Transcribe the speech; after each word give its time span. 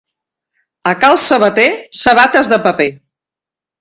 A 0.93 0.93
cal 1.03 1.19
sabater, 1.25 1.67
sabates 2.05 2.51
de 2.55 2.63
paper. 2.65 2.89